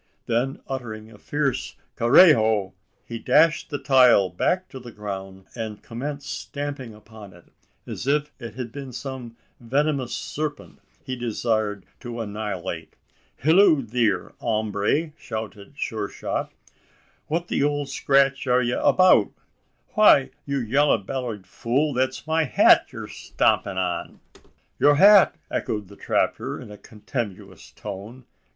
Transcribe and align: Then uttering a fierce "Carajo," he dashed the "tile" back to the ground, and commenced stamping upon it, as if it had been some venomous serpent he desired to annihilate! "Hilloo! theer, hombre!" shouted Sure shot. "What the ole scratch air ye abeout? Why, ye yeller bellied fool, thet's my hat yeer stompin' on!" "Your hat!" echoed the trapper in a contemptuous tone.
Then 0.25 0.63
uttering 0.67 1.11
a 1.11 1.19
fierce 1.19 1.75
"Carajo," 1.95 2.73
he 3.05 3.19
dashed 3.19 3.69
the 3.69 3.77
"tile" 3.77 4.29
back 4.29 4.67
to 4.69 4.79
the 4.79 4.91
ground, 4.91 5.45
and 5.53 5.83
commenced 5.83 6.27
stamping 6.39 6.95
upon 6.95 7.33
it, 7.33 7.51
as 7.85 8.07
if 8.07 8.31
it 8.39 8.55
had 8.55 8.71
been 8.71 8.93
some 8.93 9.37
venomous 9.59 10.15
serpent 10.15 10.79
he 11.03 11.15
desired 11.15 11.85
to 11.99 12.19
annihilate! 12.19 12.95
"Hilloo! 13.43 13.83
theer, 13.85 14.33
hombre!" 14.41 15.11
shouted 15.19 15.73
Sure 15.77 16.09
shot. 16.09 16.51
"What 17.27 17.47
the 17.47 17.61
ole 17.61 17.85
scratch 17.85 18.47
air 18.47 18.59
ye 18.63 18.73
abeout? 18.73 19.31
Why, 19.89 20.31
ye 20.47 20.63
yeller 20.65 20.97
bellied 20.97 21.45
fool, 21.45 21.93
thet's 21.93 22.25
my 22.25 22.45
hat 22.45 22.87
yeer 22.91 23.05
stompin' 23.07 23.77
on!" 23.77 24.19
"Your 24.79 24.95
hat!" 24.95 25.35
echoed 25.51 25.89
the 25.89 25.95
trapper 25.95 26.59
in 26.59 26.71
a 26.71 26.77
contemptuous 26.79 27.69
tone. 27.73 28.25